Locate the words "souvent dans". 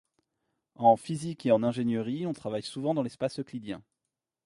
2.63-3.03